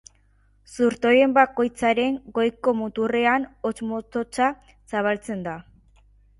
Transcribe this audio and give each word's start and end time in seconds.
Zurtoin 0.75 1.35
bakoitzaren 1.37 2.17
goiko 2.39 2.75
muturrean 2.81 3.47
hosto-mototsa 3.69 4.51
zabaltzen 4.95 5.49
da. 5.51 5.59